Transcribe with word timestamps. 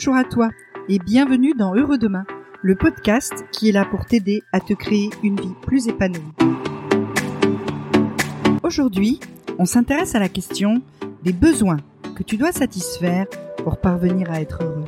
Bonjour 0.00 0.14
à 0.14 0.22
toi 0.22 0.50
et 0.88 1.00
bienvenue 1.00 1.54
dans 1.54 1.74
Heureux 1.74 1.98
Demain, 1.98 2.24
le 2.62 2.76
podcast 2.76 3.32
qui 3.50 3.68
est 3.68 3.72
là 3.72 3.84
pour 3.84 4.06
t'aider 4.06 4.44
à 4.52 4.60
te 4.60 4.72
créer 4.72 5.10
une 5.24 5.40
vie 5.40 5.54
plus 5.60 5.88
épanouie. 5.88 6.22
Aujourd'hui, 8.62 9.18
on 9.58 9.64
s'intéresse 9.64 10.14
à 10.14 10.20
la 10.20 10.28
question 10.28 10.82
des 11.24 11.32
besoins 11.32 11.78
que 12.14 12.22
tu 12.22 12.36
dois 12.36 12.52
satisfaire 12.52 13.26
pour 13.64 13.78
parvenir 13.80 14.30
à 14.30 14.40
être 14.40 14.62
heureux. 14.62 14.84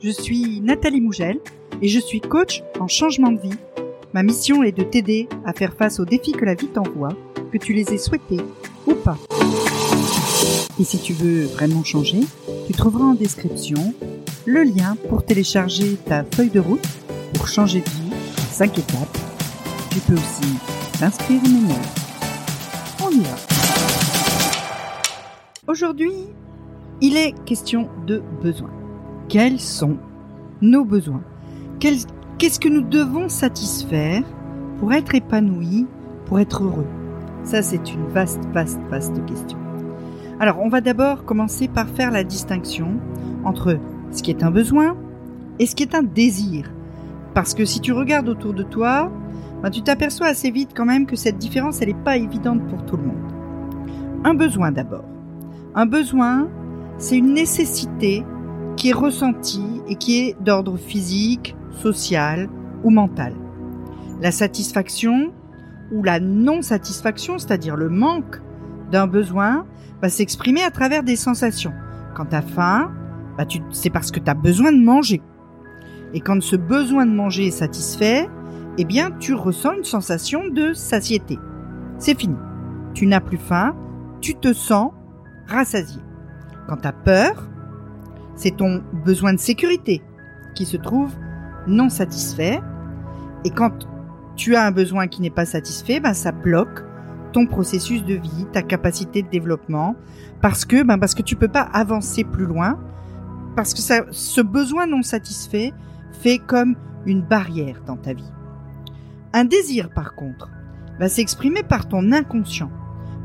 Je 0.00 0.10
suis 0.10 0.60
Nathalie 0.60 1.00
Mougel 1.00 1.40
et 1.82 1.88
je 1.88 1.98
suis 1.98 2.20
coach 2.20 2.62
en 2.78 2.86
changement 2.86 3.32
de 3.32 3.40
vie. 3.40 3.58
Ma 4.12 4.22
mission 4.22 4.62
est 4.62 4.70
de 4.70 4.84
t'aider 4.84 5.28
à 5.44 5.52
faire 5.54 5.74
face 5.74 5.98
aux 5.98 6.04
défis 6.04 6.30
que 6.30 6.44
la 6.44 6.54
vie 6.54 6.68
t'envoie, 6.68 7.16
que 7.50 7.58
tu 7.58 7.72
les 7.72 7.92
aies 7.92 7.98
souhaités 7.98 8.42
ou 8.86 8.94
pas. 8.94 9.18
Et 10.80 10.82
si 10.82 10.98
tu 10.98 11.12
veux 11.12 11.44
vraiment 11.46 11.84
changer, 11.84 12.20
tu 12.66 12.72
trouveras 12.72 13.04
en 13.04 13.14
description 13.14 13.94
le 14.44 14.64
lien 14.64 14.96
pour 15.08 15.24
télécharger 15.24 15.96
ta 16.04 16.24
feuille 16.24 16.50
de 16.50 16.58
route 16.58 16.84
pour 17.32 17.46
changer 17.46 17.80
de 17.80 17.90
vie 17.90 18.12
en 18.12 18.52
5 18.52 18.78
étapes. 18.78 19.18
Tu 19.90 20.00
peux 20.00 20.14
aussi 20.14 20.58
t'inscrire 20.98 21.40
mes 21.42 21.60
mails. 21.68 21.76
On 23.04 23.10
y 23.10 23.20
va. 23.20 23.36
Aujourd'hui, 25.68 26.12
il 27.00 27.16
est 27.16 27.34
question 27.44 27.88
de 28.06 28.20
besoins. 28.42 28.72
Quels 29.28 29.60
sont 29.60 29.96
nos 30.60 30.84
besoins? 30.84 31.22
Qu'est-ce 31.78 32.58
que 32.58 32.68
nous 32.68 32.82
devons 32.82 33.28
satisfaire 33.28 34.24
pour 34.80 34.92
être 34.92 35.14
épanoui, 35.14 35.86
pour 36.26 36.40
être 36.40 36.64
heureux? 36.64 36.86
Ça, 37.44 37.62
c'est 37.62 37.92
une 37.92 38.08
vaste, 38.08 38.44
vaste, 38.52 38.80
vaste 38.90 39.24
question. 39.26 39.58
Alors, 40.40 40.58
on 40.60 40.68
va 40.68 40.80
d'abord 40.80 41.24
commencer 41.24 41.68
par 41.68 41.88
faire 41.88 42.10
la 42.10 42.24
distinction 42.24 43.00
entre 43.44 43.78
ce 44.10 44.22
qui 44.22 44.30
est 44.30 44.42
un 44.42 44.50
besoin 44.50 44.96
et 45.58 45.66
ce 45.66 45.76
qui 45.76 45.84
est 45.84 45.94
un 45.94 46.02
désir. 46.02 46.72
Parce 47.34 47.54
que 47.54 47.64
si 47.64 47.80
tu 47.80 47.92
regardes 47.92 48.28
autour 48.28 48.52
de 48.52 48.64
toi, 48.64 49.12
ben, 49.62 49.70
tu 49.70 49.82
t'aperçois 49.82 50.26
assez 50.26 50.50
vite 50.50 50.70
quand 50.74 50.84
même 50.84 51.06
que 51.06 51.16
cette 51.16 51.38
différence, 51.38 51.80
elle 51.80 51.88
n'est 51.88 51.94
pas 51.94 52.16
évidente 52.16 52.66
pour 52.68 52.84
tout 52.84 52.96
le 52.96 53.04
monde. 53.04 53.32
Un 54.24 54.34
besoin 54.34 54.72
d'abord. 54.72 55.04
Un 55.74 55.86
besoin, 55.86 56.48
c'est 56.98 57.16
une 57.16 57.32
nécessité 57.32 58.24
qui 58.76 58.90
est 58.90 58.94
ressentie 58.94 59.82
et 59.88 59.94
qui 59.96 60.18
est 60.18 60.36
d'ordre 60.42 60.76
physique, 60.76 61.54
social 61.70 62.48
ou 62.82 62.90
mental. 62.90 63.34
La 64.20 64.32
satisfaction 64.32 65.32
ou 65.92 66.02
la 66.02 66.18
non-satisfaction, 66.18 67.38
c'est-à-dire 67.38 67.76
le 67.76 67.88
manque 67.88 68.40
d'un 68.90 69.06
besoin, 69.06 69.66
va 70.02 70.08
s'exprimer 70.08 70.62
à 70.62 70.70
travers 70.70 71.02
des 71.02 71.16
sensations. 71.16 71.72
Quand 72.14 72.26
tu 72.26 72.36
as 72.36 72.42
faim, 72.42 72.92
bah 73.36 73.44
c'est 73.70 73.90
parce 73.90 74.10
que 74.10 74.20
tu 74.20 74.30
as 74.30 74.34
besoin 74.34 74.72
de 74.72 74.82
manger. 74.82 75.22
Et 76.12 76.20
quand 76.20 76.40
ce 76.42 76.56
besoin 76.56 77.06
de 77.06 77.12
manger 77.12 77.48
est 77.48 77.50
satisfait, 77.50 78.28
eh 78.78 78.84
bien, 78.84 79.10
tu 79.18 79.34
ressens 79.34 79.74
une 79.74 79.84
sensation 79.84 80.48
de 80.48 80.72
satiété. 80.72 81.38
C'est 81.98 82.18
fini. 82.18 82.36
Tu 82.92 83.06
n'as 83.06 83.20
plus 83.20 83.38
faim, 83.38 83.74
tu 84.20 84.34
te 84.34 84.52
sens 84.52 84.92
rassasié. 85.46 86.00
Quand 86.68 86.76
tu 86.76 86.88
as 86.88 86.92
peur, 86.92 87.48
c'est 88.36 88.56
ton 88.56 88.82
besoin 89.04 89.32
de 89.32 89.38
sécurité 89.38 90.02
qui 90.54 90.64
se 90.64 90.76
trouve 90.76 91.12
non 91.66 91.88
satisfait. 91.88 92.60
Et 93.44 93.50
quand 93.50 93.86
tu 94.36 94.56
as 94.56 94.64
un 94.64 94.70
besoin 94.70 95.08
qui 95.08 95.22
n'est 95.22 95.30
pas 95.30 95.46
satisfait, 95.46 96.00
ben 96.00 96.14
ça 96.14 96.32
bloque 96.32 96.84
ton 97.34 97.46
processus 97.46 98.04
de 98.04 98.14
vie, 98.14 98.46
ta 98.52 98.62
capacité 98.62 99.22
de 99.22 99.28
développement, 99.28 99.96
parce 100.40 100.64
que 100.64 100.84
ben 100.84 100.98
parce 100.98 101.14
que 101.14 101.22
tu 101.22 101.34
peux 101.34 101.48
pas 101.48 101.68
avancer 101.72 102.22
plus 102.22 102.46
loin, 102.46 102.78
parce 103.56 103.74
que 103.74 103.80
ça, 103.80 104.04
ce 104.12 104.40
besoin 104.40 104.86
non 104.86 105.02
satisfait 105.02 105.72
fait 106.22 106.38
comme 106.38 106.76
une 107.06 107.22
barrière 107.22 107.82
dans 107.86 107.96
ta 107.96 108.14
vie. 108.14 108.30
Un 109.32 109.44
désir, 109.44 109.90
par 109.90 110.14
contre, 110.14 110.48
va 111.00 111.08
s'exprimer 111.08 111.64
par 111.64 111.88
ton 111.88 112.12
inconscient, 112.12 112.70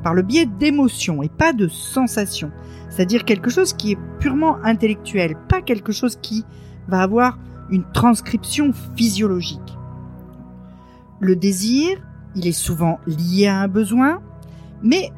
par 0.03 0.15
le 0.15 0.23
biais 0.23 0.47
d'émotions 0.47 1.21
et 1.21 1.29
pas 1.29 1.53
de 1.53 1.67
sensations, 1.67 2.51
c'est-à-dire 2.89 3.25
quelque 3.25 3.51
chose 3.51 3.73
qui 3.73 3.91
est 3.91 3.99
purement 4.19 4.57
intellectuel, 4.63 5.35
pas 5.47 5.61
quelque 5.61 5.91
chose 5.91 6.17
qui 6.19 6.45
va 6.87 7.01
avoir 7.03 7.37
une 7.69 7.85
transcription 7.91 8.71
physiologique. 8.95 9.77
Le 11.19 11.35
désir, 11.35 11.99
il 12.35 12.47
est 12.47 12.51
souvent 12.51 12.99
lié 13.07 13.47
à 13.47 13.59
un 13.61 13.67
besoin, 13.67 14.21
mais 14.83 15.11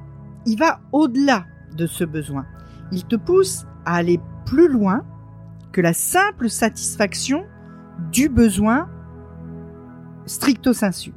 il 0.45 0.57
va 0.57 0.79
au-delà 0.91 1.45
de 1.75 1.87
ce 1.87 2.03
besoin. 2.03 2.45
Il 2.91 3.05
te 3.05 3.15
pousse 3.15 3.65
à 3.85 3.95
aller 3.95 4.19
plus 4.45 4.67
loin 4.67 5.05
que 5.71 5.81
la 5.81 5.93
simple 5.93 6.49
satisfaction 6.49 7.45
du 8.11 8.29
besoin 8.29 8.89
stricto 10.25 10.73
sensu. 10.73 11.13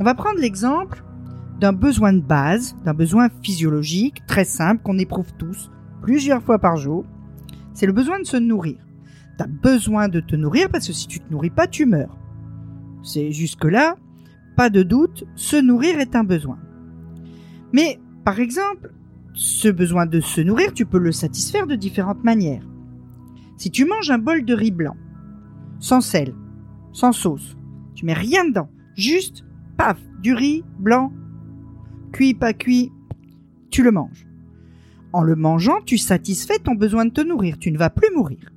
On 0.00 0.04
va 0.04 0.14
prendre 0.14 0.38
l'exemple 0.38 1.04
d'un 1.60 1.72
besoin 1.72 2.12
de 2.12 2.20
base, 2.20 2.74
d'un 2.84 2.94
besoin 2.94 3.28
physiologique 3.42 4.24
très 4.26 4.44
simple 4.44 4.82
qu'on 4.82 4.98
éprouve 4.98 5.32
tous 5.34 5.70
plusieurs 6.02 6.42
fois 6.42 6.58
par 6.58 6.76
jour. 6.76 7.04
C'est 7.72 7.86
le 7.86 7.92
besoin 7.92 8.18
de 8.20 8.26
se 8.26 8.36
nourrir. 8.36 8.76
Tu 9.38 9.44
as 9.44 9.46
besoin 9.46 10.08
de 10.08 10.20
te 10.20 10.36
nourrir 10.36 10.68
parce 10.70 10.86
que 10.86 10.92
si 10.92 11.06
tu 11.06 11.20
te 11.20 11.30
nourris 11.30 11.50
pas, 11.50 11.66
tu 11.66 11.86
meurs. 11.86 12.16
C'est 13.02 13.32
jusque-là, 13.32 13.96
pas 14.56 14.70
de 14.70 14.82
doute, 14.82 15.24
se 15.34 15.56
nourrir 15.56 15.98
est 15.98 16.16
un 16.16 16.24
besoin. 16.24 16.58
Mais, 17.72 17.98
par 18.24 18.40
exemple, 18.40 18.92
ce 19.34 19.68
besoin 19.68 20.06
de 20.06 20.20
se 20.20 20.40
nourrir, 20.40 20.72
tu 20.72 20.86
peux 20.86 20.98
le 20.98 21.12
satisfaire 21.12 21.66
de 21.66 21.74
différentes 21.74 22.22
manières. 22.24 22.66
Si 23.56 23.70
tu 23.70 23.84
manges 23.84 24.10
un 24.10 24.18
bol 24.18 24.44
de 24.44 24.54
riz 24.54 24.70
blanc, 24.70 24.96
sans 25.80 26.00
sel, 26.00 26.34
sans 26.92 27.12
sauce, 27.12 27.56
tu 27.94 28.04
mets 28.04 28.14
rien 28.14 28.44
dedans, 28.46 28.68
juste, 28.96 29.44
paf, 29.76 29.98
du 30.22 30.34
riz 30.34 30.64
blanc, 30.78 31.12
cuit, 32.12 32.34
pas 32.34 32.52
cuit, 32.52 32.92
tu 33.70 33.82
le 33.82 33.90
manges. 33.90 34.26
En 35.12 35.22
le 35.22 35.36
mangeant, 35.36 35.80
tu 35.84 35.98
satisfais 35.98 36.58
ton 36.58 36.74
besoin 36.74 37.04
de 37.04 37.10
te 37.10 37.20
nourrir, 37.20 37.58
tu 37.58 37.70
ne 37.70 37.78
vas 37.78 37.90
plus 37.90 38.14
mourir. 38.14 38.52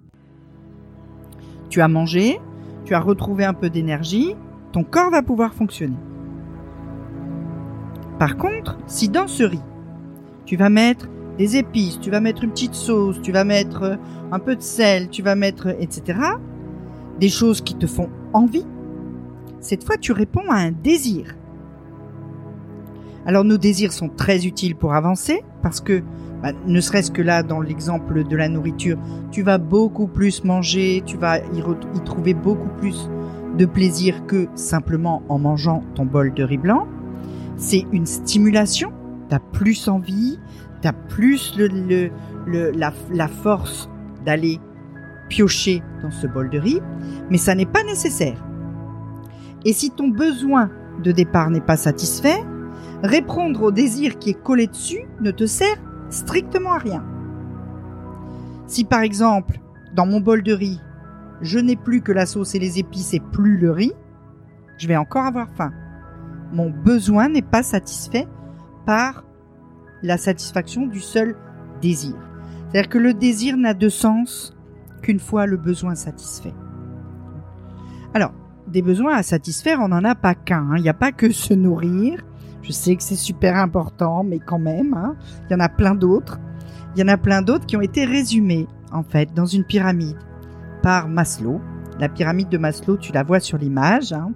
Tu 1.69 1.81
as 1.81 1.87
mangé, 1.87 2.39
tu 2.85 2.93
as 2.93 2.99
retrouvé 2.99 3.45
un 3.45 3.53
peu 3.53 3.69
d'énergie, 3.69 4.35
ton 4.71 4.83
corps 4.83 5.11
va 5.11 5.21
pouvoir 5.21 5.53
fonctionner. 5.53 5.97
Par 8.19 8.37
contre, 8.37 8.77
si 8.87 9.09
dans 9.09 9.27
ce 9.27 9.43
riz, 9.43 9.61
tu 10.45 10.55
vas 10.55 10.69
mettre 10.69 11.07
des 11.37 11.57
épices, 11.57 11.99
tu 11.99 12.09
vas 12.09 12.19
mettre 12.19 12.43
une 12.43 12.51
petite 12.51 12.73
sauce, 12.73 13.21
tu 13.21 13.31
vas 13.31 13.43
mettre 13.43 13.83
euh, 13.83 13.95
un 14.31 14.39
peu 14.39 14.55
de 14.55 14.61
sel, 14.61 15.09
tu 15.09 15.21
vas 15.21 15.35
mettre, 15.35 15.67
etc., 15.79 16.19
des 17.19 17.29
choses 17.29 17.61
qui 17.61 17.75
te 17.75 17.85
font 17.85 18.09
envie, 18.33 18.65
cette 19.59 19.83
fois 19.83 19.97
tu 19.97 20.11
réponds 20.11 20.49
à 20.49 20.55
un 20.55 20.71
désir. 20.71 21.35
Alors 23.25 23.43
nos 23.43 23.57
désirs 23.57 23.93
sont 23.93 24.09
très 24.09 24.45
utiles 24.45 24.75
pour 24.75 24.93
avancer 24.93 25.43
parce 25.61 25.81
que 25.81 26.01
bah, 26.41 26.53
ne 26.65 26.79
serait-ce 26.79 27.11
que 27.11 27.21
là 27.21 27.43
dans 27.43 27.59
l'exemple 27.59 28.23
de 28.23 28.35
la 28.35 28.47
nourriture, 28.47 28.97
tu 29.31 29.41
vas 29.41 29.57
beaucoup 29.57 30.07
plus 30.07 30.43
manger, 30.43 31.03
tu 31.05 31.17
vas 31.17 31.39
y 31.39 32.03
trouver 32.05 32.33
beaucoup 32.33 32.69
plus 32.79 33.09
de 33.57 33.65
plaisir 33.65 34.25
que 34.27 34.47
simplement 34.55 35.23
en 35.29 35.39
mangeant 35.39 35.83
ton 35.95 36.05
bol 36.05 36.33
de 36.33 36.43
riz 36.43 36.57
blanc. 36.57 36.87
C'est 37.57 37.85
une 37.91 38.05
stimulation, 38.05 38.91
tu 39.29 39.35
as 39.35 39.39
plus 39.39 39.87
envie, 39.87 40.39
tu 40.81 40.87
as 40.87 40.93
plus 40.93 41.57
la, 41.57 42.93
la 43.11 43.27
force 43.27 43.89
d'aller 44.25 44.59
piocher 45.29 45.81
dans 46.01 46.11
ce 46.11 46.27
bol 46.27 46.49
de 46.49 46.59
riz, 46.59 46.81
mais 47.29 47.37
ça 47.37 47.55
n'est 47.55 47.65
pas 47.65 47.83
nécessaire. 47.83 48.43
Et 49.65 49.73
si 49.73 49.91
ton 49.91 50.09
besoin 50.09 50.69
de 51.03 51.11
départ 51.11 51.49
n'est 51.49 51.61
pas 51.61 51.77
satisfait, 51.77 52.43
répondre 53.03 53.63
au 53.63 53.71
désir 53.71 54.17
qui 54.19 54.31
est 54.31 54.41
collé 54.41 54.67
dessus 54.67 55.05
ne 55.21 55.31
te 55.31 55.45
sert 55.45 55.77
strictement 56.09 56.73
à 56.73 56.77
rien. 56.77 57.03
Si 58.67 58.83
par 58.83 59.01
exemple, 59.01 59.59
dans 59.95 60.05
mon 60.05 60.19
bol 60.19 60.43
de 60.43 60.53
riz, 60.53 60.79
je 61.41 61.59
n'ai 61.59 61.75
plus 61.75 62.01
que 62.01 62.11
la 62.11 62.25
sauce 62.25 62.55
et 62.55 62.59
les 62.59 62.79
épices 62.79 63.13
et 63.13 63.19
plus 63.19 63.57
le 63.57 63.71
riz, 63.71 63.93
je 64.77 64.87
vais 64.87 64.97
encore 64.97 65.25
avoir 65.25 65.49
faim. 65.49 65.71
Mon 66.51 66.69
besoin 66.69 67.29
n'est 67.29 67.41
pas 67.41 67.63
satisfait 67.63 68.27
par 68.85 69.23
la 70.01 70.17
satisfaction 70.17 70.85
du 70.87 70.99
seul 70.99 71.35
désir. 71.81 72.15
C'est-à-dire 72.69 72.89
que 72.89 72.97
le 72.97 73.13
désir 73.13 73.57
n'a 73.57 73.73
de 73.73 73.89
sens 73.89 74.55
qu'une 75.01 75.19
fois 75.19 75.45
le 75.45 75.57
besoin 75.57 75.95
satisfait. 75.95 76.53
Alors, 78.13 78.33
des 78.67 78.81
besoins 78.81 79.15
à 79.15 79.23
satisfaire, 79.23 79.79
on 79.81 79.89
n'en 79.89 80.03
a 80.03 80.15
pas 80.15 80.35
qu'un. 80.35 80.71
Hein. 80.71 80.77
Il 80.77 80.83
n'y 80.83 80.89
a 80.89 80.93
pas 80.93 81.11
que 81.11 81.31
se 81.31 81.53
nourrir. 81.53 82.23
Je 82.61 82.71
sais 82.71 82.95
que 82.95 83.03
c'est 83.03 83.15
super 83.15 83.55
important, 83.55 84.23
mais 84.23 84.39
quand 84.39 84.59
même, 84.59 84.93
hein, 84.93 85.15
il 85.45 85.53
y 85.53 85.55
en 85.55 85.59
a 85.59 85.69
plein 85.69 85.95
d'autres. 85.95 86.39
Il 86.95 86.99
y 86.99 87.03
en 87.03 87.07
a 87.07 87.17
plein 87.17 87.41
d'autres 87.41 87.65
qui 87.65 87.77
ont 87.77 87.81
été 87.81 88.05
résumés, 88.05 88.67
en 88.91 89.03
fait, 89.03 89.33
dans 89.33 89.45
une 89.45 89.63
pyramide 89.63 90.17
Maslow. 91.07 91.61
La 91.99 92.09
pyramide 92.09 92.49
de 92.49 92.57
Maslow, 92.57 92.97
tu 92.97 93.11
la 93.11 93.23
vois 93.23 93.39
sur 93.39 93.57
l'image. 93.57 94.13
Hein. 94.13 94.31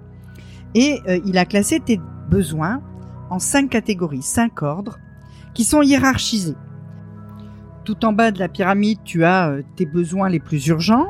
Et 0.74 1.00
euh, 1.08 1.20
il 1.24 1.38
a 1.38 1.44
classé 1.44 1.80
tes 1.80 2.00
besoins 2.28 2.82
en 3.30 3.38
cinq 3.38 3.70
catégories, 3.70 4.22
cinq 4.22 4.62
ordres, 4.62 4.98
qui 5.54 5.64
sont 5.64 5.82
hiérarchisés. 5.82 6.56
tout 7.84 8.04
en 8.04 8.12
bas 8.12 8.30
de 8.30 8.38
la 8.38 8.48
pyramide, 8.48 8.98
tu 9.04 9.24
as 9.24 9.48
euh, 9.48 9.62
tes 9.76 9.86
besoins 9.86 10.28
les 10.28 10.38
plus 10.38 10.66
urgents, 10.68 11.08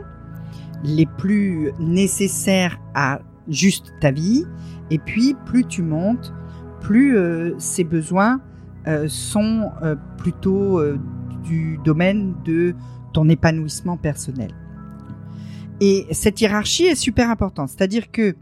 les 0.84 1.06
plus 1.06 1.70
nécessaires 1.78 2.80
à 2.94 3.20
juste 3.48 3.92
ta 4.00 4.10
vie. 4.10 4.44
Et 4.90 4.98
puis, 4.98 5.36
plus 5.46 5.64
tu 5.64 5.82
montes, 5.82 6.32
plus 6.80 7.16
euh, 7.16 7.54
ces 7.58 7.84
besoins 7.84 8.40
sont 9.06 9.70
plutôt 10.18 10.82
du 11.44 11.78
domaine 11.84 12.34
de 12.44 12.74
ton 13.12 13.28
épanouissement 13.28 13.96
personnel. 13.96 14.50
Et 15.84 16.06
cette 16.12 16.40
hiérarchie 16.40 16.84
est 16.84 16.94
super 16.94 17.29
importante. 17.29 17.70
C'est-à-dire 17.70 18.12
que 18.12 18.37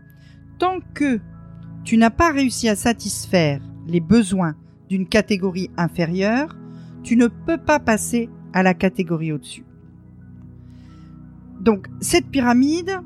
tant 0.58 0.80
que 0.92 1.20
tu 1.84 1.96
n'as 1.96 2.10
pas 2.10 2.30
réussi 2.32 2.68
à 2.68 2.76
satisfaire 2.76 3.62
les 3.86 4.00
besoins 4.00 4.56
d'une 4.90 5.08
catégorie 5.08 5.70
inférieure, 5.78 6.54
tu 7.02 7.16
ne 7.16 7.28
peux 7.28 7.56
pas 7.56 7.78
passer 7.78 8.28
à 8.52 8.62
la 8.62 8.74
catégorie 8.74 9.32
au-dessus. 9.32 9.64
Donc 11.62 11.86
cette 12.02 12.26
pyramide, 12.26 13.00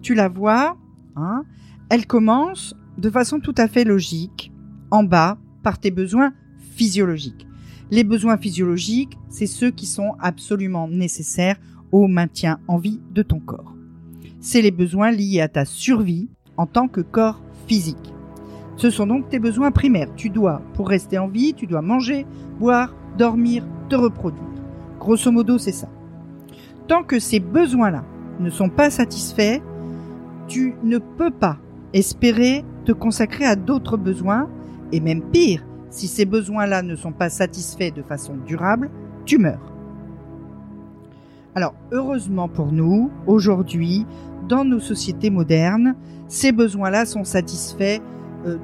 tu 0.00 0.14
la 0.14 0.30
vois, 0.30 0.78
hein, 1.14 1.44
elle 1.90 2.06
commence 2.06 2.74
de 2.96 3.10
façon 3.10 3.38
tout 3.38 3.54
à 3.58 3.68
fait 3.68 3.84
logique, 3.84 4.50
en 4.90 5.04
bas, 5.04 5.36
par 5.62 5.78
tes 5.78 5.90
besoins 5.90 6.32
physiologiques. 6.70 7.46
Les 7.90 8.02
besoins 8.02 8.38
physiologiques, 8.38 9.18
c'est 9.28 9.46
ceux 9.46 9.70
qui 9.70 9.84
sont 9.84 10.14
absolument 10.20 10.88
nécessaires 10.88 11.58
au 11.92 12.08
maintien 12.08 12.60
en 12.66 12.78
vie 12.78 13.02
de 13.12 13.22
ton 13.22 13.40
corps. 13.40 13.73
C'est 14.46 14.60
les 14.60 14.70
besoins 14.70 15.10
liés 15.10 15.40
à 15.40 15.48
ta 15.48 15.64
survie 15.64 16.28
en 16.58 16.66
tant 16.66 16.86
que 16.86 17.00
corps 17.00 17.40
physique. 17.66 18.12
Ce 18.76 18.90
sont 18.90 19.06
donc 19.06 19.30
tes 19.30 19.38
besoins 19.38 19.70
primaires. 19.70 20.10
Tu 20.16 20.28
dois, 20.28 20.60
pour 20.74 20.90
rester 20.90 21.16
en 21.16 21.28
vie, 21.28 21.54
tu 21.54 21.66
dois 21.66 21.80
manger, 21.80 22.26
boire, 22.60 22.94
dormir, 23.16 23.66
te 23.88 23.96
reproduire. 23.96 24.44
Grosso 25.00 25.32
modo, 25.32 25.56
c'est 25.56 25.72
ça. 25.72 25.88
Tant 26.88 27.04
que 27.04 27.18
ces 27.18 27.40
besoins-là 27.40 28.04
ne 28.38 28.50
sont 28.50 28.68
pas 28.68 28.90
satisfaits, 28.90 29.62
tu 30.46 30.74
ne 30.84 30.98
peux 30.98 31.30
pas 31.30 31.56
espérer 31.94 32.66
te 32.84 32.92
consacrer 32.92 33.46
à 33.46 33.56
d'autres 33.56 33.96
besoins, 33.96 34.50
et 34.92 35.00
même 35.00 35.22
pire, 35.22 35.64
si 35.88 36.06
ces 36.06 36.26
besoins-là 36.26 36.82
ne 36.82 36.96
sont 36.96 37.12
pas 37.12 37.30
satisfaits 37.30 37.92
de 37.96 38.02
façon 38.02 38.34
durable, 38.46 38.90
tu 39.24 39.38
meurs. 39.38 39.72
Alors, 41.56 41.74
heureusement 41.92 42.48
pour 42.48 42.72
nous, 42.72 43.10
aujourd'hui, 43.26 44.04
dans 44.48 44.64
nos 44.64 44.80
sociétés 44.80 45.30
modernes, 45.30 45.94
ces 46.28 46.52
besoins-là 46.52 47.04
sont 47.06 47.24
satisfaits 47.24 48.00
euh, 48.46 48.58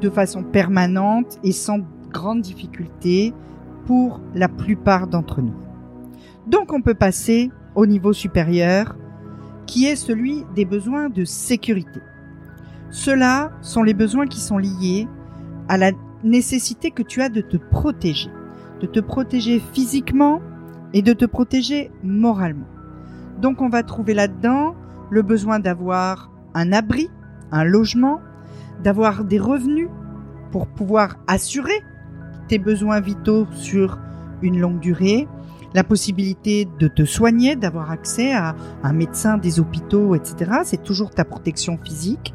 de 0.00 0.10
façon 0.10 0.42
permanente 0.42 1.38
et 1.44 1.52
sans 1.52 1.80
grande 2.10 2.40
difficulté 2.40 3.32
pour 3.86 4.20
la 4.34 4.48
plupart 4.48 5.06
d'entre 5.06 5.42
nous. 5.42 5.54
Donc 6.46 6.72
on 6.72 6.80
peut 6.80 6.94
passer 6.94 7.50
au 7.74 7.86
niveau 7.86 8.12
supérieur 8.12 8.96
qui 9.66 9.86
est 9.86 9.96
celui 9.96 10.44
des 10.54 10.64
besoins 10.64 11.08
de 11.08 11.24
sécurité. 11.24 12.00
Ceux-là 12.90 13.52
sont 13.62 13.82
les 13.82 13.94
besoins 13.94 14.26
qui 14.26 14.40
sont 14.40 14.58
liés 14.58 15.06
à 15.68 15.76
la 15.76 15.92
nécessité 16.24 16.90
que 16.90 17.02
tu 17.02 17.22
as 17.22 17.28
de 17.28 17.40
te 17.40 17.56
protéger, 17.56 18.30
de 18.80 18.86
te 18.86 19.00
protéger 19.00 19.62
physiquement 19.72 20.40
et 20.92 21.02
de 21.02 21.12
te 21.12 21.24
protéger 21.24 21.90
moralement. 22.02 22.66
Donc 23.40 23.60
on 23.60 23.68
va 23.68 23.82
trouver 23.82 24.14
là-dedans 24.14 24.74
le 25.10 25.22
besoin 25.22 25.58
d'avoir 25.58 26.30
un 26.54 26.72
abri, 26.72 27.10
un 27.52 27.64
logement, 27.64 28.20
d'avoir 28.82 29.24
des 29.24 29.38
revenus 29.38 29.88
pour 30.50 30.66
pouvoir 30.66 31.16
assurer 31.26 31.82
tes 32.48 32.58
besoins 32.58 33.00
vitaux 33.00 33.46
sur 33.52 33.98
une 34.42 34.58
longue 34.58 34.80
durée, 34.80 35.28
la 35.74 35.84
possibilité 35.84 36.66
de 36.78 36.88
te 36.88 37.04
soigner, 37.04 37.54
d'avoir 37.54 37.90
accès 37.90 38.32
à 38.32 38.56
un 38.82 38.92
médecin, 38.92 39.38
des 39.38 39.60
hôpitaux, 39.60 40.14
etc. 40.14 40.60
C'est 40.64 40.82
toujours 40.82 41.10
ta 41.10 41.24
protection 41.24 41.78
physique. 41.82 42.34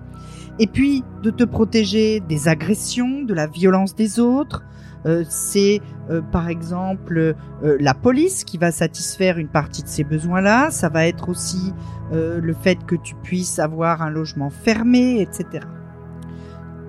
Et 0.57 0.67
puis 0.67 1.03
de 1.21 1.31
te 1.31 1.43
protéger 1.43 2.21
des 2.21 2.47
agressions, 2.47 3.23
de 3.23 3.33
la 3.33 3.47
violence 3.47 3.93
des 3.93 4.19
autres. 4.19 4.63
Euh, 5.05 5.23
c'est 5.29 5.81
euh, 6.09 6.21
par 6.21 6.49
exemple 6.49 7.35
euh, 7.63 7.77
la 7.79 7.93
police 7.93 8.43
qui 8.43 8.57
va 8.57 8.71
satisfaire 8.71 9.37
une 9.37 9.47
partie 9.47 9.83
de 9.83 9.87
ces 9.87 10.03
besoins-là. 10.03 10.71
Ça 10.71 10.89
va 10.89 11.05
être 11.07 11.29
aussi 11.29 11.73
le 12.11 12.53
fait 12.53 12.85
que 12.85 12.95
tu 12.95 13.15
puisses 13.15 13.57
avoir 13.57 14.03
un 14.03 14.11
logement 14.11 14.51
fermé, 14.51 15.21
etc. 15.21 15.65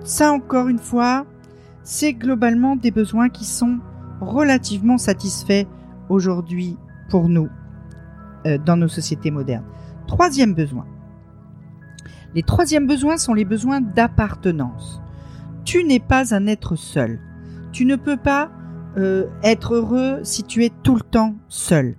Ça 0.03 0.31
encore 0.31 0.67
une 0.67 0.77
fois, 0.77 1.25
c'est 1.81 2.13
globalement 2.13 2.75
des 2.75 2.91
besoins 2.91 3.27
qui 3.29 3.43
sont 3.43 3.79
relativement 4.21 4.99
satisfaits 4.99 5.65
aujourd'hui 6.07 6.77
pour 7.09 7.29
nous 7.29 7.49
dans 8.63 8.77
nos 8.77 8.87
sociétés 8.87 9.31
modernes. 9.31 9.65
Troisième 10.05 10.53
besoin. 10.53 10.85
Les 12.35 12.43
troisièmes 12.43 12.85
besoins 12.85 13.17
sont 13.17 13.33
les 13.33 13.43
besoins 13.43 13.81
d'appartenance. 13.81 15.01
Tu 15.65 15.83
n'es 15.83 15.99
pas 15.99 16.35
un 16.35 16.45
être 16.45 16.75
seul. 16.75 17.19
Tu 17.77 17.85
ne 17.85 17.95
peux 17.95 18.17
pas 18.17 18.49
euh, 18.97 19.27
être 19.43 19.75
heureux 19.75 20.21
si 20.23 20.41
tu 20.41 20.65
es 20.65 20.71
tout 20.81 20.95
le 20.95 21.01
temps 21.01 21.35
seul. 21.47 21.95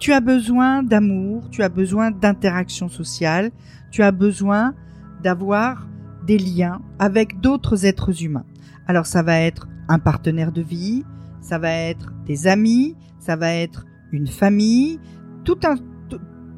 Tu 0.00 0.12
as 0.12 0.20
besoin 0.20 0.82
d'amour, 0.82 1.48
tu 1.48 1.62
as 1.62 1.68
besoin 1.68 2.10
d'interaction 2.10 2.88
sociale, 2.88 3.52
tu 3.92 4.02
as 4.02 4.10
besoin 4.10 4.74
d'avoir 5.22 5.88
des 6.26 6.38
liens 6.38 6.80
avec 6.98 7.38
d'autres 7.38 7.86
êtres 7.86 8.24
humains. 8.24 8.44
Alors 8.88 9.06
ça 9.06 9.22
va 9.22 9.38
être 9.38 9.68
un 9.88 10.00
partenaire 10.00 10.50
de 10.50 10.62
vie, 10.62 11.04
ça 11.40 11.60
va 11.60 11.70
être 11.70 12.12
des 12.26 12.48
amis, 12.48 12.96
ça 13.20 13.36
va 13.36 13.54
être 13.54 13.84
une 14.10 14.26
famille, 14.26 14.98
tout 15.44 15.60
un, 15.62 15.76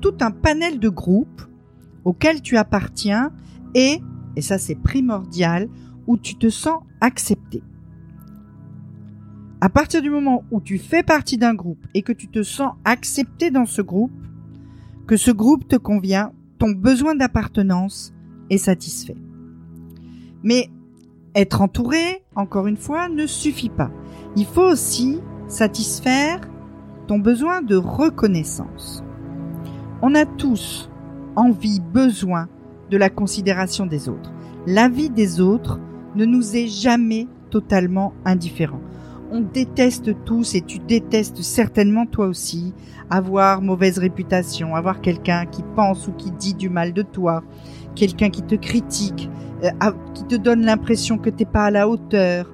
tout 0.00 0.16
un 0.22 0.30
panel 0.30 0.78
de 0.78 0.88
groupes 0.88 1.42
auxquels 2.06 2.40
tu 2.40 2.56
appartiens 2.56 3.30
et, 3.74 4.00
et 4.36 4.40
ça 4.40 4.56
c'est 4.56 4.76
primordial, 4.76 5.68
où 6.06 6.16
tu 6.16 6.36
te 6.36 6.48
sens 6.48 6.80
accepté. 7.02 7.62
À 9.64 9.68
partir 9.68 10.02
du 10.02 10.10
moment 10.10 10.42
où 10.50 10.60
tu 10.60 10.76
fais 10.76 11.04
partie 11.04 11.36
d'un 11.36 11.54
groupe 11.54 11.86
et 11.94 12.02
que 12.02 12.12
tu 12.12 12.26
te 12.26 12.42
sens 12.42 12.72
accepté 12.84 13.52
dans 13.52 13.64
ce 13.64 13.80
groupe, 13.80 14.10
que 15.06 15.16
ce 15.16 15.30
groupe 15.30 15.68
te 15.68 15.76
convient, 15.76 16.32
ton 16.58 16.70
besoin 16.70 17.14
d'appartenance 17.14 18.12
est 18.50 18.58
satisfait. 18.58 19.14
Mais 20.42 20.68
être 21.36 21.62
entouré, 21.62 22.24
encore 22.34 22.66
une 22.66 22.76
fois, 22.76 23.08
ne 23.08 23.24
suffit 23.24 23.68
pas. 23.68 23.92
Il 24.34 24.46
faut 24.46 24.68
aussi 24.68 25.20
satisfaire 25.46 26.40
ton 27.06 27.20
besoin 27.20 27.62
de 27.62 27.76
reconnaissance. 27.76 29.04
On 30.02 30.16
a 30.16 30.26
tous 30.26 30.90
envie, 31.36 31.78
besoin 31.78 32.48
de 32.90 32.96
la 32.96 33.10
considération 33.10 33.86
des 33.86 34.08
autres. 34.08 34.32
La 34.66 34.88
vie 34.88 35.10
des 35.10 35.40
autres 35.40 35.78
ne 36.16 36.24
nous 36.24 36.56
est 36.56 36.66
jamais 36.66 37.28
totalement 37.50 38.12
indifférent. 38.24 38.80
On 39.34 39.40
déteste 39.40 40.14
tous 40.26 40.54
et 40.54 40.60
tu 40.60 40.78
détestes 40.78 41.40
certainement 41.40 42.04
toi 42.04 42.26
aussi 42.26 42.74
avoir 43.08 43.62
mauvaise 43.62 43.96
réputation, 43.96 44.76
avoir 44.76 45.00
quelqu'un 45.00 45.46
qui 45.46 45.62
pense 45.74 46.06
ou 46.06 46.12
qui 46.12 46.30
dit 46.32 46.52
du 46.52 46.68
mal 46.68 46.92
de 46.92 47.00
toi, 47.00 47.42
quelqu'un 47.94 48.28
qui 48.28 48.42
te 48.42 48.54
critique, 48.56 49.30
euh, 49.64 49.70
qui 50.12 50.24
te 50.24 50.34
donne 50.34 50.66
l'impression 50.66 51.16
que 51.16 51.30
t'es 51.30 51.46
pas 51.46 51.64
à 51.64 51.70
la 51.70 51.88
hauteur. 51.88 52.46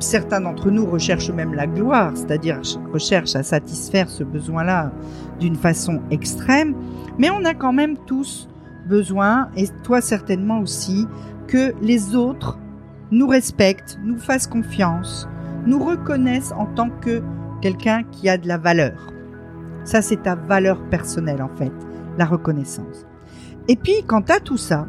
Certains 0.00 0.40
d'entre 0.40 0.72
nous 0.72 0.86
recherchent 0.86 1.30
même 1.30 1.54
la 1.54 1.68
gloire, 1.68 2.16
c'est-à-dire 2.16 2.60
recherchent 2.92 3.36
à 3.36 3.44
satisfaire 3.44 4.08
ce 4.08 4.24
besoin-là 4.24 4.90
d'une 5.38 5.54
façon 5.54 6.00
extrême, 6.10 6.74
mais 7.16 7.30
on 7.30 7.44
a 7.44 7.54
quand 7.54 7.72
même 7.72 7.96
tous 8.06 8.48
besoin, 8.88 9.50
et 9.56 9.68
toi 9.84 10.00
certainement 10.00 10.58
aussi, 10.58 11.06
que 11.46 11.74
les 11.80 12.16
autres 12.16 12.58
nous 13.12 13.28
respectent, 13.28 14.00
nous 14.04 14.18
fassent 14.18 14.48
confiance, 14.48 15.28
nous 15.66 15.82
reconnaissent 15.82 16.52
en 16.52 16.66
tant 16.66 16.90
que 16.90 17.22
quelqu'un 17.60 18.02
qui 18.04 18.28
a 18.28 18.38
de 18.38 18.48
la 18.48 18.58
valeur. 18.58 19.12
Ça, 19.84 20.02
c'est 20.02 20.22
ta 20.22 20.34
valeur 20.34 20.80
personnelle, 20.88 21.42
en 21.42 21.54
fait, 21.56 21.72
la 22.18 22.24
reconnaissance. 22.24 23.06
Et 23.68 23.76
puis, 23.76 24.04
quand 24.06 24.22
tu 24.22 24.32
as 24.32 24.40
tout 24.40 24.56
ça, 24.56 24.86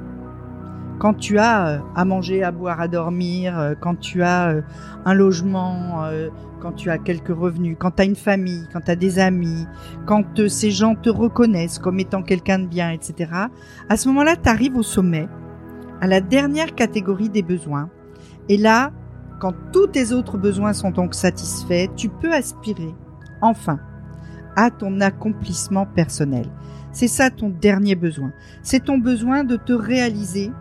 quand 1.00 1.14
tu 1.14 1.38
as 1.38 1.68
euh, 1.68 1.80
à 1.96 2.06
manger, 2.06 2.44
à 2.44 2.52
boire, 2.52 2.82
à 2.82 2.88
dormir, 2.88 3.58
euh, 3.58 3.74
quand 3.80 3.96
tu 4.00 4.24
as 4.24 4.50
euh, 4.50 4.62
un 5.06 5.14
logement, 5.14 6.10
quand 6.60 6.72
tu 6.72 6.90
as 6.90 6.98
quelques 6.98 7.36
revenus, 7.36 7.78
quand 7.80 7.92
tu 7.92 8.02
as 8.02 8.06
une 8.06 8.16
famille, 8.16 8.68
quand 8.74 8.82
tu 8.82 8.92
as 8.92 8.96
des 8.96 9.20
amis, 9.20 9.68
quand 10.06 10.48
ces 10.48 10.72
gens 10.72 10.96
te 10.96 11.10
reconnaissent 11.10 11.80
comme 11.80 12.00
étant 12.00 12.24
quelqu'un 12.24 12.60
de 12.60 12.68
bien, 12.68 12.90
etc., 12.90 13.32
à 13.90 13.98
ce 13.98 14.08
moment-là, 14.10 14.36
tu 14.36 14.50
arrives 14.50 14.76
au 14.76 14.84
sommet, 14.84 15.28
à 16.02 16.08
la 16.08 16.22
dernière 16.22 16.76
catégorie 16.76 17.30
des 17.30 17.44
besoins. 17.44 17.90
Et 18.50 18.58
là, 18.58 18.92
quand 19.40 19.54
tous 19.72 19.88
tes 19.88 20.12
autres 20.12 20.38
besoins 20.38 20.74
sont 20.74 20.92
donc 20.92 21.14
satisfaits, 21.14 21.88
tu 21.96 22.10
peux 22.10 22.34
aspirer, 22.34 22.94
enfin, 23.42 23.80
à 24.56 24.72
ton 24.72 25.00
accomplissement 25.02 25.86
personnel. 25.86 26.48
C'est 26.92 27.08
ça 27.08 27.30
ton 27.30 27.50
dernier 27.50 27.96
besoin. 27.96 28.32
C'est 28.64 28.86
ton 28.86 28.98
besoin 28.98 29.44
de 29.44 29.56
te 29.56 29.74
réaliser 29.74 30.52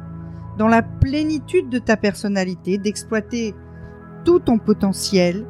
dans 0.58 0.68
la 0.68 0.82
plénitude 0.82 1.70
de 1.70 1.78
ta 1.78 1.96
personnalité, 1.96 2.76
d'exploiter 2.78 3.54
tout 4.24 4.40
ton 4.40 4.58
potentiel 4.58 5.46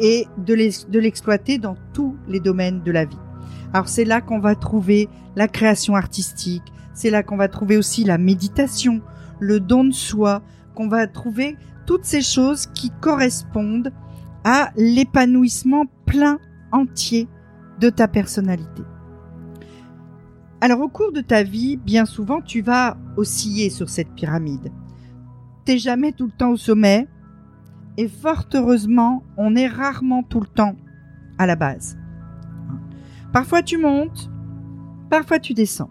et 0.00 0.26
de 0.38 0.98
l'exploiter 0.98 1.58
dans 1.58 1.76
tous 1.92 2.16
les 2.28 2.40
domaines 2.40 2.82
de 2.82 2.90
la 2.90 3.04
vie. 3.04 3.18
Alors 3.72 3.88
c'est 3.88 4.04
là 4.04 4.20
qu'on 4.20 4.38
va 4.38 4.54
trouver 4.54 5.08
la 5.36 5.48
création 5.48 5.94
artistique, 5.94 6.72
c'est 6.94 7.10
là 7.10 7.22
qu'on 7.22 7.36
va 7.36 7.48
trouver 7.48 7.76
aussi 7.76 8.04
la 8.04 8.18
méditation, 8.18 9.02
le 9.40 9.60
don 9.60 9.84
de 9.84 9.92
soi, 9.92 10.42
qu'on 10.74 10.88
va 10.88 11.06
trouver 11.06 11.56
toutes 11.86 12.04
ces 12.04 12.22
choses 12.22 12.66
qui 12.74 12.90
correspondent 13.00 13.92
à 14.44 14.70
l'épanouissement 14.76 15.86
plein 16.06 16.38
entier 16.72 17.28
de 17.80 17.90
ta 17.90 18.08
personnalité. 18.08 18.82
Alors 20.60 20.80
au 20.80 20.88
cours 20.88 21.12
de 21.12 21.20
ta 21.20 21.42
vie, 21.42 21.76
bien 21.76 22.06
souvent, 22.06 22.40
tu 22.40 22.62
vas 22.62 22.96
osciller 23.16 23.70
sur 23.70 23.88
cette 23.88 24.14
pyramide. 24.14 24.72
T'es 25.64 25.78
jamais 25.78 26.12
tout 26.12 26.26
le 26.26 26.32
temps 26.32 26.50
au 26.50 26.56
sommet, 26.56 27.06
et 27.96 28.08
fort 28.08 28.44
heureusement, 28.54 29.22
on 29.36 29.56
est 29.56 29.66
rarement 29.66 30.22
tout 30.22 30.40
le 30.40 30.46
temps 30.46 30.76
à 31.38 31.46
la 31.46 31.56
base. 31.56 31.96
Parfois 33.32 33.62
tu 33.62 33.78
montes, 33.78 34.30
parfois 35.10 35.38
tu 35.38 35.54
descends. 35.54 35.90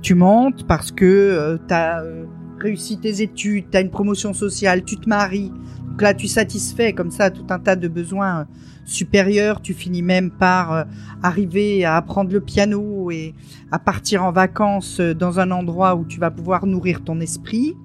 Tu 0.00 0.14
montes 0.14 0.66
parce 0.66 0.90
que 0.90 1.04
euh, 1.04 1.58
tu 1.68 1.74
as 1.74 2.02
euh, 2.02 2.26
réussi 2.62 2.98
tes 2.98 3.22
études, 3.22 3.66
tu 3.70 3.76
as 3.76 3.80
une 3.80 3.90
promotion 3.90 4.32
sociale, 4.32 4.84
tu 4.84 4.96
te 4.96 5.08
maries. 5.08 5.52
Donc 5.88 6.00
là, 6.00 6.14
tu 6.14 6.28
satisfais 6.28 6.92
comme 6.92 7.10
ça 7.10 7.30
tout 7.30 7.46
un 7.50 7.58
tas 7.58 7.76
de 7.76 7.88
besoins 7.88 8.40
euh, 8.40 8.44
supérieurs. 8.84 9.60
Tu 9.60 9.74
finis 9.74 10.02
même 10.02 10.30
par 10.30 10.86
arriver 11.22 11.84
à 11.84 11.96
apprendre 11.96 12.32
le 12.32 12.40
piano 12.40 13.10
et 13.10 13.34
à 13.70 13.78
partir 13.78 14.24
en 14.24 14.32
vacances 14.32 15.00
dans 15.00 15.38
un 15.38 15.50
endroit 15.50 15.94
où 15.96 16.04
tu 16.04 16.18
vas 16.18 16.30
pouvoir 16.30 16.66
nourrir 16.66 17.04
ton 17.04 17.20
esprit. 17.20 17.76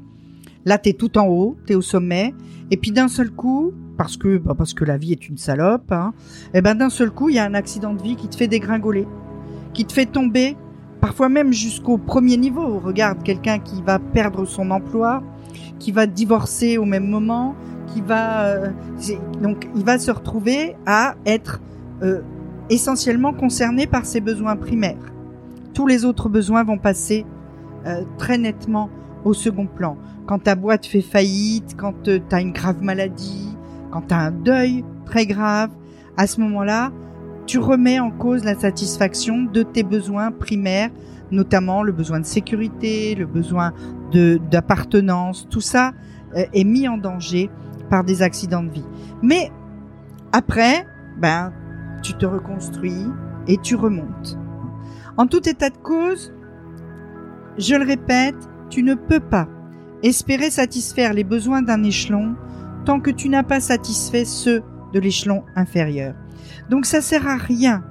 Là, 0.66 0.78
tu 0.78 0.90
es 0.90 0.94
tout 0.94 1.18
en 1.18 1.28
haut, 1.28 1.58
tu 1.66 1.74
es 1.74 1.76
au 1.76 1.82
sommet. 1.82 2.34
Et 2.72 2.78
puis 2.78 2.92
d'un 2.92 3.08
seul 3.08 3.32
coup, 3.32 3.74
parce 3.98 4.18
que, 4.18 4.38
bah, 4.38 4.54
parce 4.58 4.74
que 4.74 4.86
la 4.86 4.98
vie 4.98 5.12
est 5.12 5.28
une 5.28 5.38
salope, 5.38 5.92
hein, 5.92 6.14
et 6.54 6.60
eh 6.60 6.62
ben 6.62 6.76
d'un 6.76 6.90
seul 6.90 7.12
coup, 7.12 7.30
il 7.30 7.36
y 7.36 7.40
a 7.40 7.46
un 7.46 7.54
accident 7.54 7.94
de 7.94 8.02
vie 8.02 8.16
qui 8.16 8.28
te 8.28 8.36
fait 8.36 8.48
dégringoler, 8.48 9.08
qui 9.74 9.86
te 9.86 9.94
fait 9.94 10.06
tomber, 10.06 10.56
parfois 11.08 11.30
même 11.30 11.54
jusqu'au 11.54 11.98
premier 11.98 12.36
niveau. 12.36 12.80
Regarde 12.80 13.24
quelqu'un 13.24 13.60
qui 13.60 13.82
va 13.82 13.98
perdre 13.98 14.44
son 14.44 14.72
emploi, 14.72 15.24
qui 15.80 15.94
va 15.94 16.06
divorcer 16.06 16.78
au 16.78 16.84
même 16.84 17.08
moment, 17.08 17.56
qui 17.88 18.02
va 18.02 18.44
euh, 18.44 18.72
donc 19.42 19.70
il 19.74 19.86
va 19.86 20.00
se 20.00 20.12
retrouver 20.12 20.76
à 20.86 21.16
être 21.26 21.62
euh, 22.04 22.20
essentiellement 22.70 23.32
concerné 23.32 23.88
par 23.88 24.06
ses 24.06 24.20
besoins 24.20 24.58
primaires. 24.58 25.14
Tous 25.74 25.88
les 25.88 26.04
autres 26.04 26.28
besoins 26.28 26.66
vont 26.66 26.78
passer 26.78 27.26
euh, 27.86 28.04
très 28.18 28.38
nettement 28.38 28.90
au 29.24 29.34
second 29.34 29.66
plan 29.66 29.96
quand 30.26 30.40
ta 30.40 30.56
boîte 30.56 30.86
fait 30.86 31.02
faillite, 31.02 31.78
quand 31.78 31.94
tu 32.04 32.22
as 32.32 32.42
une 32.42 32.52
grave 32.52 32.84
maladie, 32.84 33.56
quand 33.92 34.10
tu 34.10 34.14
as 34.14 34.20
un 34.20 34.32
deuil 34.32 34.84
très 35.06 35.26
grave, 35.26 35.70
à 36.18 36.28
ce 36.28 36.42
moment-là, 36.42 36.92
tu 37.48 37.60
remets 37.60 38.00
en 38.00 38.12
cause 38.12 38.44
la 38.44 38.56
satisfaction 38.56 39.44
de 39.44 39.64
tes 39.64 39.84
besoins 39.84 40.32
primaires, 40.32 40.92
notamment 41.32 41.82
le 41.82 41.94
besoin 41.94 42.20
de 42.20 42.26
sécurité, 42.26 43.16
le 43.16 43.26
besoin 43.26 43.74
d'appartenance, 44.52 45.48
tout 45.50 45.62
ça 45.62 45.94
euh, 46.36 46.46
est 46.54 46.64
mis 46.66 46.88
en 46.88 46.98
danger 46.98 47.50
par 47.90 48.04
des 48.04 48.22
accidents 48.22 48.64
de 48.64 48.70
vie. 48.70 48.86
Mais 49.22 49.50
après, 50.34 50.86
ben, 51.18 51.54
tu 52.04 52.14
te 52.14 52.26
reconstruis 52.26 53.08
et 53.48 53.58
tu 53.58 53.76
remontes. 53.76 54.38
En 55.16 55.26
tout 55.26 55.48
état 55.48 55.70
de 55.70 55.78
cause, 55.78 56.34
je 57.58 57.76
le 57.76 57.86
répète, 57.86 58.36
tu 58.70 58.84
ne 58.84 58.94
peux 58.94 59.22
pas 59.22 59.48
espérer 60.04 60.52
satisfaire 60.52 61.14
les 61.14 61.24
besoins 61.24 61.62
d'un 61.62 61.84
échelon 61.84 62.36
tant 62.86 63.00
que 63.00 63.10
tu 63.10 63.30
n'as 63.30 63.44
pas 63.44 63.62
satisfait 63.62 64.26
ceux 64.26 64.62
de 64.94 65.00
l'échelon 65.00 65.44
inférieur. 65.56 66.14
Donc 66.70 66.86
ça 66.86 67.02
sert 67.02 67.28
à 67.28 67.36
rien 67.36 67.84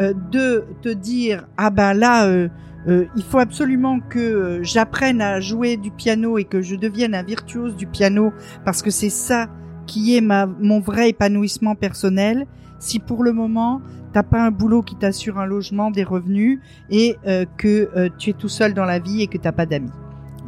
euh, 0.00 0.12
de 0.30 0.64
te 0.82 0.88
dire 0.88 1.46
ah 1.56 1.70
ben 1.70 1.94
là 1.94 2.26
euh, 2.26 2.48
euh, 2.88 3.04
il 3.14 3.22
faut 3.22 3.38
absolument 3.38 4.00
que 4.00 4.60
j'apprenne 4.62 5.20
à 5.20 5.40
jouer 5.40 5.76
du 5.76 5.90
piano 5.90 6.38
et 6.38 6.44
que 6.44 6.62
je 6.62 6.74
devienne 6.76 7.14
un 7.14 7.22
virtuose 7.22 7.76
du 7.76 7.86
piano 7.86 8.32
parce 8.64 8.82
que 8.82 8.90
c'est 8.90 9.10
ça 9.10 9.48
qui 9.86 10.16
est 10.16 10.20
ma, 10.20 10.46
mon 10.46 10.80
vrai 10.80 11.10
épanouissement 11.10 11.74
personnel. 11.74 12.46
Si 12.78 12.98
pour 12.98 13.22
le 13.22 13.32
moment 13.32 13.80
t'as 14.12 14.22
pas 14.22 14.44
un 14.44 14.50
boulot 14.50 14.82
qui 14.82 14.96
t'assure 14.96 15.38
un 15.38 15.46
logement, 15.46 15.90
des 15.90 16.04
revenus 16.04 16.60
et 16.90 17.16
que 17.56 18.10
tu 18.18 18.30
es 18.30 18.32
tout 18.34 18.48
seul 18.48 18.74
dans 18.74 18.84
la 18.84 18.98
vie 18.98 19.22
et 19.22 19.26
que 19.26 19.38
t'as 19.38 19.52
pas 19.52 19.64
d'amis. 19.64 19.90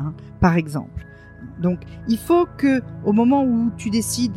Hein, 0.00 0.12
par 0.38 0.56
exemple. 0.56 1.06
Donc, 1.58 1.80
il 2.08 2.18
faut 2.18 2.46
que, 2.58 2.82
au 3.04 3.12
moment 3.12 3.44
où 3.44 3.70
tu 3.76 3.90
décides 3.90 4.36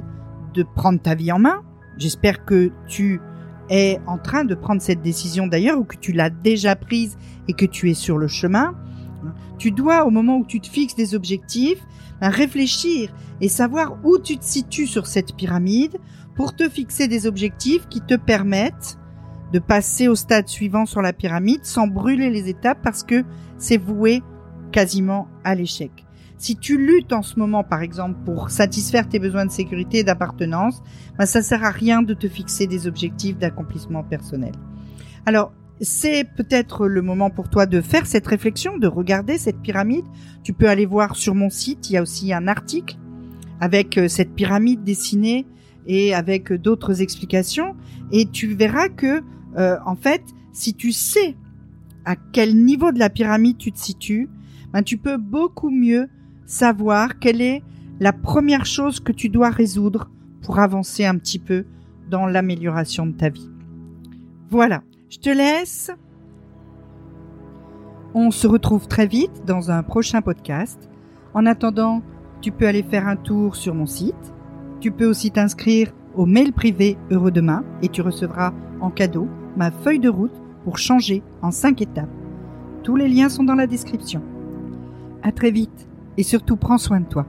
de 0.53 0.63
prendre 0.63 1.01
ta 1.01 1.15
vie 1.15 1.31
en 1.31 1.39
main, 1.39 1.61
j'espère 1.97 2.45
que 2.45 2.71
tu 2.87 3.21
es 3.69 3.99
en 4.07 4.17
train 4.17 4.45
de 4.45 4.55
prendre 4.55 4.81
cette 4.81 5.01
décision 5.01 5.47
d'ailleurs, 5.47 5.79
ou 5.79 5.83
que 5.83 5.97
tu 5.97 6.11
l'as 6.11 6.29
déjà 6.29 6.75
prise 6.75 7.17
et 7.47 7.53
que 7.53 7.65
tu 7.65 7.89
es 7.89 7.93
sur 7.93 8.17
le 8.17 8.27
chemin, 8.27 8.75
tu 9.57 9.71
dois, 9.71 10.05
au 10.05 10.11
moment 10.11 10.37
où 10.37 10.45
tu 10.45 10.59
te 10.59 10.67
fixes 10.67 10.95
des 10.95 11.15
objectifs, 11.15 11.83
réfléchir 12.21 13.13
et 13.41 13.49
savoir 13.49 13.97
où 14.03 14.17
tu 14.17 14.37
te 14.37 14.45
situes 14.45 14.87
sur 14.87 15.07
cette 15.07 15.35
pyramide 15.35 15.97
pour 16.35 16.55
te 16.55 16.69
fixer 16.69 17.07
des 17.07 17.27
objectifs 17.27 17.87
qui 17.89 18.01
te 18.01 18.15
permettent 18.15 18.97
de 19.53 19.59
passer 19.59 20.07
au 20.07 20.15
stade 20.15 20.47
suivant 20.47 20.85
sur 20.85 21.01
la 21.01 21.13
pyramide 21.13 21.63
sans 21.63 21.87
brûler 21.87 22.29
les 22.29 22.49
étapes 22.49 22.79
parce 22.83 23.03
que 23.03 23.23
c'est 23.57 23.77
voué 23.77 24.21
quasiment 24.71 25.27
à 25.43 25.55
l'échec. 25.55 26.06
Si 26.37 26.55
tu 26.55 26.77
luttes 26.77 27.13
en 27.13 27.23
ce 27.23 27.39
moment, 27.39 27.63
par 27.63 27.81
exemple, 27.81 28.15
pour 28.23 28.51
satisfaire 28.51 29.09
tes 29.09 29.17
besoins 29.17 29.45
de 29.45 29.51
sécurité 29.51 29.99
et 29.99 30.03
d'appartenance, 30.03 30.83
ben 31.17 31.25
ça 31.25 31.41
sert 31.41 31.63
à 31.63 31.71
rien 31.71 32.03
de 32.03 32.13
te 32.13 32.27
fixer 32.27 32.67
des 32.67 32.85
objectifs 32.85 33.37
d'accomplissement 33.37 34.03
personnel. 34.03 34.51
Alors, 35.25 35.51
c'est 35.81 36.23
peut-être 36.23 36.87
le 36.87 37.01
moment 37.01 37.29
pour 37.29 37.49
toi 37.49 37.65
de 37.65 37.81
faire 37.81 38.05
cette 38.05 38.27
réflexion, 38.27 38.77
de 38.77 38.87
regarder 38.87 39.37
cette 39.37 39.61
pyramide. 39.61 40.05
Tu 40.43 40.53
peux 40.53 40.69
aller 40.69 40.85
voir 40.85 41.15
sur 41.15 41.35
mon 41.35 41.49
site, 41.49 41.89
il 41.89 41.93
y 41.93 41.97
a 41.97 42.01
aussi 42.01 42.33
un 42.33 42.47
article 42.47 42.97
avec 43.59 43.97
euh, 43.97 44.07
cette 44.07 44.33
pyramide 44.33 44.83
dessinée 44.83 45.47
et 45.87 46.13
avec 46.13 46.53
d'autres 46.53 47.01
explications. 47.01 47.75
Et 48.11 48.25
tu 48.25 48.53
verras 48.53 48.89
que, 48.89 49.21
euh, 49.57 49.77
en 49.85 49.95
fait, 49.95 50.21
si 50.51 50.75
tu 50.75 50.91
sais 50.91 51.35
à 52.05 52.15
quel 52.15 52.55
niveau 52.55 52.91
de 52.91 52.99
la 52.99 53.09
pyramide 53.09 53.57
tu 53.57 53.71
te 53.71 53.79
situes, 53.79 54.29
ben, 54.73 54.83
tu 54.83 54.97
peux 54.97 55.17
beaucoup 55.17 55.69
mieux 55.69 56.07
savoir 56.47 57.19
quelle 57.19 57.41
est 57.41 57.61
la 57.99 58.13
première 58.13 58.65
chose 58.65 58.99
que 58.99 59.11
tu 59.11 59.29
dois 59.29 59.49
résoudre 59.49 60.09
pour 60.41 60.59
avancer 60.59 61.05
un 61.05 61.17
petit 61.17 61.39
peu 61.39 61.65
dans 62.09 62.25
l'amélioration 62.25 63.05
de 63.05 63.11
ta 63.11 63.29
vie. 63.29 63.51
Voilà, 64.49 64.81
je 65.09 65.19
te 65.19 65.29
laisse. 65.29 65.91
On 68.13 68.31
se 68.31 68.47
retrouve 68.47 68.87
très 68.87 69.07
vite 69.07 69.43
dans 69.45 69.71
un 69.71 69.83
prochain 69.83 70.21
podcast. 70.21 70.89
En 71.33 71.45
attendant, 71.45 72.01
tu 72.41 72.51
peux 72.51 72.65
aller 72.65 72.83
faire 72.83 73.07
un 73.07 73.17
tour 73.17 73.55
sur 73.55 73.75
mon 73.75 73.85
site. 73.85 74.33
Tu 74.79 74.91
peux 74.91 75.05
aussi 75.05 75.31
t'inscrire 75.31 75.91
au 76.15 76.25
mail 76.25 76.53
privé 76.53 76.97
Heureux 77.11 77.31
Demain 77.31 77.63
et 77.81 77.89
tu 77.89 78.01
recevras 78.01 78.53
en 78.79 78.89
cadeau 78.89 79.27
ma 79.57 79.69
feuille 79.69 79.99
de 79.99 80.09
route 80.09 80.41
pour 80.63 80.77
changer 80.77 81.23
en 81.41 81.51
5 81.51 81.81
étapes. 81.81 82.09
Tous 82.83 82.95
les 82.95 83.09
liens 83.09 83.29
sont 83.29 83.43
dans 83.43 83.55
la 83.55 83.67
description. 83.67 84.23
À 85.23 85.31
très 85.31 85.51
vite 85.51 85.87
et 86.17 86.23
surtout 86.23 86.55
prends 86.57 86.77
soin 86.77 86.99
de 86.99 87.05
toi. 87.05 87.25